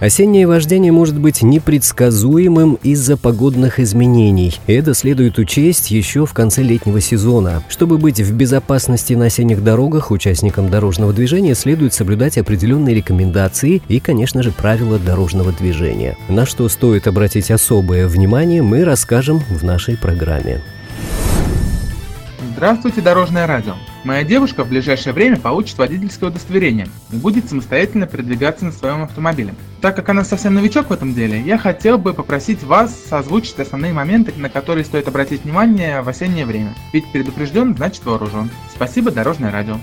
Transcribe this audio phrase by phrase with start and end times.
[0.00, 4.58] Осеннее вождение может быть непредсказуемым из-за погодных изменений.
[4.66, 7.62] Это следует учесть еще в конце летнего сезона.
[7.68, 14.00] Чтобы быть в безопасности на осенних дорогах, участникам дорожного движения следует соблюдать определенные рекомендации и,
[14.00, 16.16] конечно же, правила дорожного движения.
[16.30, 20.62] На что стоит обратить особое внимание, мы расскажем в нашей программе.
[22.56, 23.74] Здравствуйте, Дорожное радио!
[24.02, 29.54] Моя девушка в ближайшее время получит водительское удостоверение и будет самостоятельно передвигаться на своем автомобиле.
[29.82, 33.92] Так как она совсем новичок в этом деле, я хотел бы попросить вас озвучить основные
[33.92, 36.74] моменты, на которые стоит обратить внимание в осеннее время.
[36.92, 38.50] Ведь предупрежден, значит вооружен.
[38.74, 39.76] Спасибо, Дорожное радио.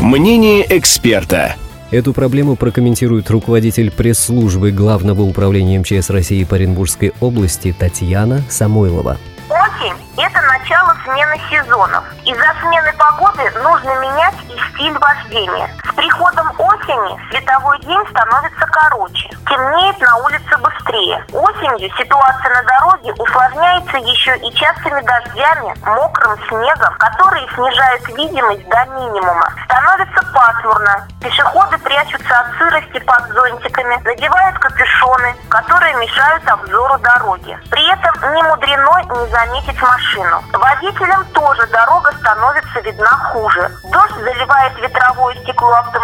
[0.00, 1.54] Мнение эксперта.
[1.92, 9.18] Эту проблему прокомментирует руководитель пресс-службы Главного управления МЧС России по Оренбургской области Татьяна Самойлова.
[9.48, 10.40] Осень– это
[11.04, 12.04] смены сезонов.
[12.24, 15.68] Из-за смены погоды нужно менять и стиль вождения.
[16.12, 19.30] Приходом осени световой день становится короче.
[19.48, 21.24] Темнеет на улице быстрее.
[21.32, 28.84] Осенью ситуация на дороге усложняется еще и частыми дождями, мокрым снегом, которые снижают видимость до
[28.92, 29.48] минимума.
[29.64, 31.08] Становится пасмурно.
[31.22, 37.58] Пешеходы прячутся от сырости под зонтиками, надевают капюшоны, которые мешают обзору дороги.
[37.70, 40.42] При этом не мудрено не заметить машину.
[40.52, 43.70] Водителям тоже дорога становится видна хуже.
[43.84, 46.01] Дождь заливает ветровое стекло автомобиля,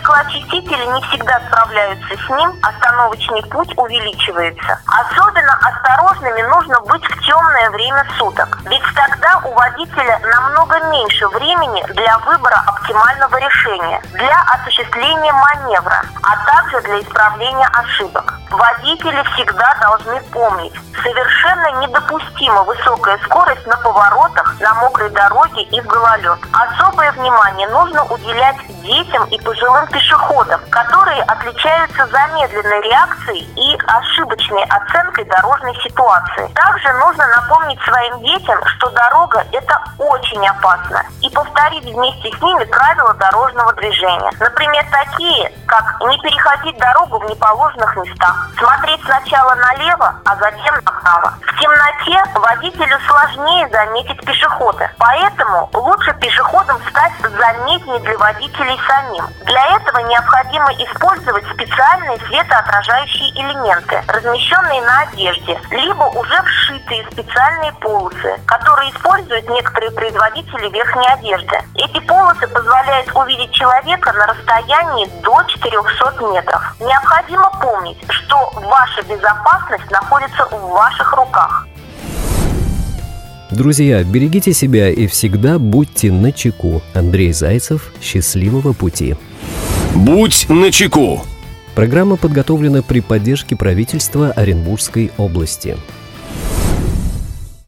[0.00, 4.78] стеклоочистители не всегда справляются с ним, остановочный путь увеличивается.
[4.86, 11.84] Особенно осторожными нужно быть в темное время суток, ведь тогда у водителя намного меньше времени
[11.92, 18.34] для выбора оптимального решения, для осуществления маневра, а также для исправления ошибок.
[18.50, 25.86] Водители всегда должны помнить, совершенно недопустима высокая скорость на поворотах, на мокрой дороге и в
[25.86, 26.38] гололед.
[26.52, 35.24] Особое внимание нужно уделять детям и пожилым пешеходам, которые отличаются замедленной реакцией и ошибочной оценкой
[35.24, 36.48] дорожной ситуации.
[36.54, 42.64] Также нужно напомнить своим детям, что дорога– это очень опасно, и повторить вместе с ними
[42.64, 44.30] правила дорожного движения.
[44.40, 51.34] Например, такие, как не переходить дорогу в неположенных местах, смотреть сначала налево, а затем направо.
[51.60, 59.26] В темноте водителю сложнее заметить пешехода, поэтому лучше пешеходам стать заметнее для водителей самим.
[59.44, 68.40] Для этого необходимо использовать специальные светоотражающие элементы, размещенные на одежде, либо уже вшитые специальные полосы,
[68.46, 71.60] которые используют некоторые производители верхней одежды.
[71.74, 76.74] Эти полосы позволяют увидеть человека на расстоянии до 400 метров.
[76.80, 81.66] Необходимо помнить, что ваша безопасность находится в ваших руках.
[83.50, 86.82] Друзья, берегите себя и всегда будьте на чеку.
[86.94, 87.92] Андрей Зайцев.
[88.00, 89.16] Счастливого пути.
[89.94, 91.24] Будь начеку.
[91.74, 95.76] Программа подготовлена при поддержке правительства Оренбургской области.